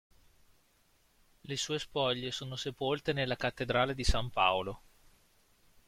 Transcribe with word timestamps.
Le 1.41 1.55
sue 1.57 1.77
spoglie 1.77 2.31
sono 2.31 2.55
sepolte 2.55 3.13
nella 3.13 3.35
cattedrale 3.35 3.93
di 3.93 4.03
San 4.03 4.31
Paolo. 4.31 4.81